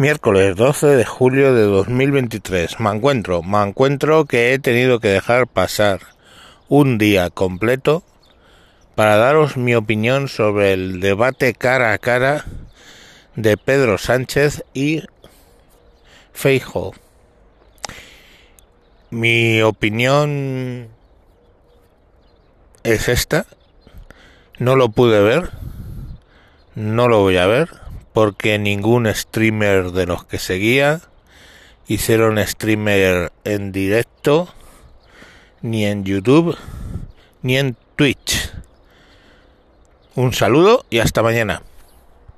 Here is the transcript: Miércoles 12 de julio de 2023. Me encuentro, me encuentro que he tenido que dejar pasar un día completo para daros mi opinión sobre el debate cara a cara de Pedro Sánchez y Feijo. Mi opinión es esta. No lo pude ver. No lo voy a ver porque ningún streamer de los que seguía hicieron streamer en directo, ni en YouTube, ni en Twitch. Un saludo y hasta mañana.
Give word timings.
Miércoles 0.00 0.56
12 0.56 0.86
de 0.96 1.04
julio 1.04 1.52
de 1.52 1.64
2023. 1.64 2.80
Me 2.80 2.88
encuentro, 2.88 3.42
me 3.42 3.62
encuentro 3.62 4.24
que 4.24 4.54
he 4.54 4.58
tenido 4.58 4.98
que 4.98 5.08
dejar 5.08 5.46
pasar 5.46 6.00
un 6.70 6.96
día 6.96 7.28
completo 7.28 8.02
para 8.94 9.18
daros 9.18 9.58
mi 9.58 9.74
opinión 9.74 10.28
sobre 10.28 10.72
el 10.72 11.00
debate 11.00 11.52
cara 11.52 11.92
a 11.92 11.98
cara 11.98 12.46
de 13.36 13.58
Pedro 13.58 13.98
Sánchez 13.98 14.64
y 14.72 15.02
Feijo. 16.32 16.94
Mi 19.10 19.60
opinión 19.60 20.88
es 22.84 23.10
esta. 23.10 23.44
No 24.58 24.76
lo 24.76 24.88
pude 24.88 25.20
ver. 25.20 25.50
No 26.74 27.06
lo 27.06 27.20
voy 27.20 27.36
a 27.36 27.46
ver 27.46 27.89
porque 28.12 28.58
ningún 28.58 29.06
streamer 29.14 29.92
de 29.92 30.06
los 30.06 30.24
que 30.24 30.38
seguía 30.38 31.00
hicieron 31.86 32.38
streamer 32.46 33.32
en 33.44 33.72
directo, 33.72 34.48
ni 35.62 35.86
en 35.86 36.04
YouTube, 36.04 36.56
ni 37.42 37.56
en 37.58 37.76
Twitch. 37.96 38.52
Un 40.14 40.32
saludo 40.32 40.84
y 40.90 40.98
hasta 40.98 41.22
mañana. 41.22 41.62